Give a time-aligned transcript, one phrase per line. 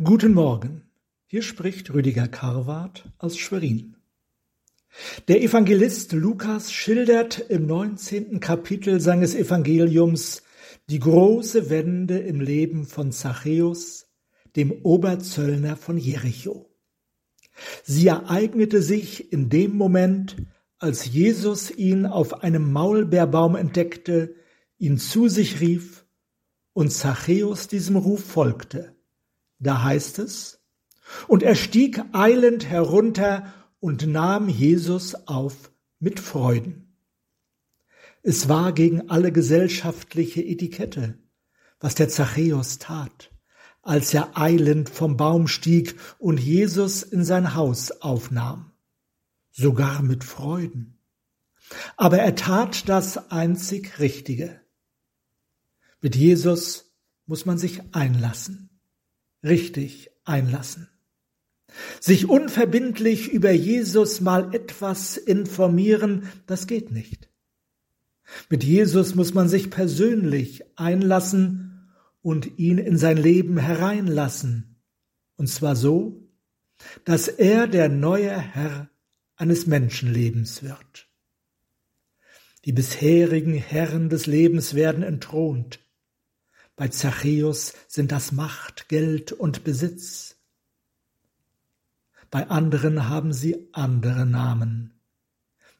[0.00, 0.82] Guten Morgen,
[1.26, 3.96] hier spricht Rüdiger Karwart aus Schwerin.
[5.26, 10.44] Der Evangelist Lukas schildert im neunzehnten Kapitel seines Evangeliums
[10.88, 14.06] die große Wende im Leben von Zachäus,
[14.54, 16.70] dem Oberzöllner von Jericho.
[17.82, 20.36] Sie ereignete sich in dem Moment,
[20.78, 24.36] als Jesus ihn auf einem Maulbeerbaum entdeckte,
[24.78, 26.06] ihn zu sich rief
[26.72, 28.94] und Zachäus diesem Ruf folgte.
[29.58, 30.58] Da heißt es,
[31.26, 36.96] und er stieg eilend herunter und nahm Jesus auf mit Freuden.
[38.22, 41.18] Es war gegen alle gesellschaftliche Etikette,
[41.80, 43.32] was der Zachäus tat,
[43.82, 48.72] als er eilend vom Baum stieg und Jesus in sein Haus aufnahm,
[49.50, 50.98] sogar mit Freuden.
[51.96, 54.60] Aber er tat das einzig Richtige.
[56.00, 56.92] Mit Jesus
[57.26, 58.77] muss man sich einlassen
[59.42, 60.88] richtig einlassen.
[62.00, 67.28] Sich unverbindlich über Jesus mal etwas informieren, das geht nicht.
[68.48, 74.82] Mit Jesus muss man sich persönlich einlassen und ihn in sein Leben hereinlassen,
[75.36, 76.28] und zwar so,
[77.04, 78.90] dass er der neue Herr
[79.36, 81.08] eines Menschenlebens wird.
[82.64, 85.80] Die bisherigen Herren des Lebens werden entthront,
[86.78, 90.36] bei Zachäus sind das Macht, Geld und Besitz.
[92.30, 94.92] Bei anderen haben sie andere Namen.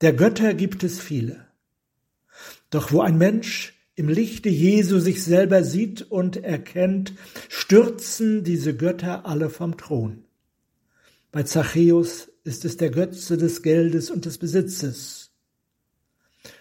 [0.00, 1.46] Der Götter gibt es viele.
[2.70, 7.14] Doch wo ein Mensch im Lichte Jesu sich selber sieht und erkennt,
[7.48, 10.24] stürzen diese Götter alle vom Thron.
[11.30, 15.30] Bei Zachäus ist es der Götze des Geldes und des Besitzes.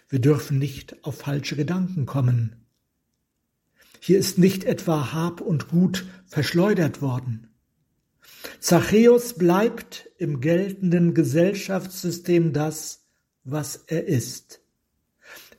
[0.08, 2.69] Wir dürfen nicht auf falsche Gedanken kommen.
[4.00, 7.48] Hier ist nicht etwa Hab und Gut verschleudert worden.
[8.60, 13.06] Zachäus bleibt im geltenden Gesellschaftssystem das,
[13.44, 14.62] was er ist.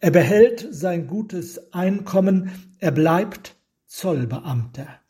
[0.01, 3.57] Er behält sein gutes Einkommen, er bleibt
[3.87, 5.01] Zollbeamter.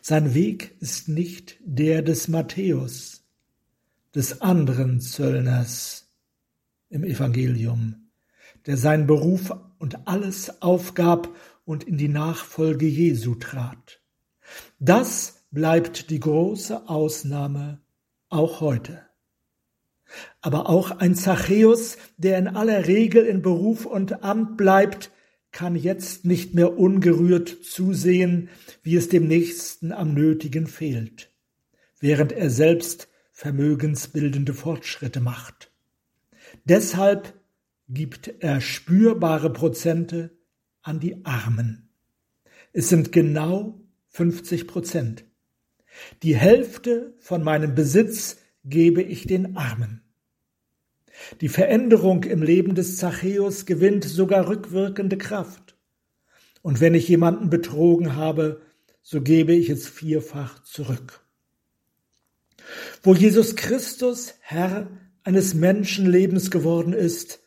[0.00, 3.24] Sein Weg ist nicht der des Matthäus,
[4.14, 6.10] des anderen Zöllners
[6.88, 8.10] im Evangelium,
[8.66, 11.28] der seinen Beruf und alles aufgab
[11.70, 14.02] und in die Nachfolge Jesu trat.
[14.80, 17.80] Das bleibt die große Ausnahme
[18.28, 19.02] auch heute.
[20.40, 25.12] Aber auch ein Zachäus, der in aller Regel in Beruf und Amt bleibt,
[25.52, 28.48] kann jetzt nicht mehr ungerührt zusehen,
[28.82, 31.30] wie es dem Nächsten am Nötigen fehlt,
[32.00, 35.70] während er selbst vermögensbildende Fortschritte macht.
[36.64, 37.32] Deshalb
[37.88, 40.39] gibt er spürbare Prozente
[40.82, 41.88] an die Armen.
[42.72, 45.24] Es sind genau 50 Prozent.
[46.22, 50.02] Die Hälfte von meinem Besitz gebe ich den Armen.
[51.40, 55.76] Die Veränderung im Leben des Zachäus gewinnt sogar rückwirkende Kraft.
[56.62, 58.62] Und wenn ich jemanden betrogen habe,
[59.02, 61.24] so gebe ich es vierfach zurück.
[63.02, 64.88] Wo Jesus Christus Herr
[65.24, 67.40] eines Menschenlebens geworden ist,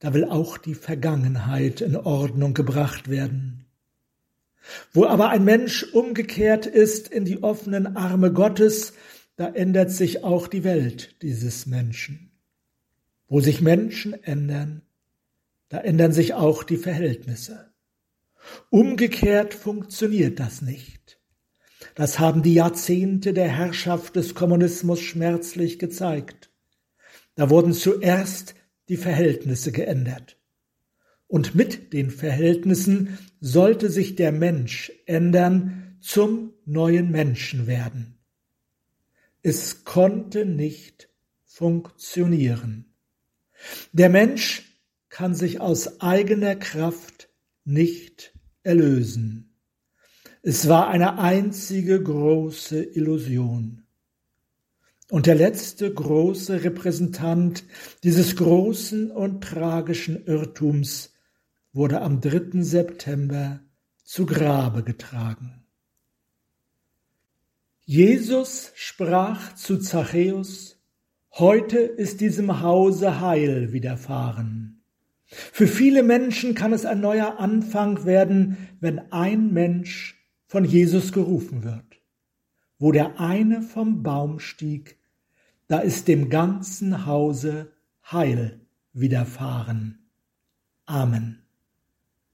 [0.00, 3.66] da will auch die Vergangenheit in Ordnung gebracht werden.
[4.92, 8.94] Wo aber ein Mensch umgekehrt ist in die offenen Arme Gottes,
[9.36, 12.32] da ändert sich auch die Welt dieses Menschen.
[13.28, 14.82] Wo sich Menschen ändern,
[15.68, 17.70] da ändern sich auch die Verhältnisse.
[18.70, 21.20] Umgekehrt funktioniert das nicht.
[21.94, 26.50] Das haben die Jahrzehnte der Herrschaft des Kommunismus schmerzlich gezeigt.
[27.34, 28.54] Da wurden zuerst
[28.90, 30.36] die Verhältnisse geändert.
[31.28, 38.18] Und mit den Verhältnissen sollte sich der Mensch ändern, zum neuen Menschen werden.
[39.42, 41.08] Es konnte nicht
[41.44, 42.86] funktionieren.
[43.92, 47.28] Der Mensch kann sich aus eigener Kraft
[47.64, 49.54] nicht erlösen.
[50.42, 53.84] Es war eine einzige große Illusion.
[55.10, 57.64] Und der letzte große Repräsentant
[58.04, 61.12] dieses großen und tragischen Irrtums
[61.72, 62.62] wurde am 3.
[62.62, 63.60] September
[64.04, 65.64] zu Grabe getragen.
[67.84, 70.76] Jesus sprach zu Zachäus,
[71.32, 74.84] Heute ist diesem Hause Heil widerfahren.
[75.26, 81.64] Für viele Menschen kann es ein neuer Anfang werden, wenn ein Mensch von Jesus gerufen
[81.64, 82.00] wird.
[82.78, 84.99] Wo der eine vom Baum stieg,
[85.70, 87.70] da ist dem ganzen Hause
[88.10, 90.10] Heil widerfahren.
[90.84, 91.39] Amen.